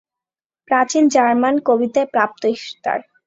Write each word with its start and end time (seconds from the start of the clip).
প্রাচীন 0.67 1.03
জার্মান 1.07 1.55
কবিতায় 1.67 2.07
প্রাপ্ত 2.13 2.41
ইশতার। 2.55 2.99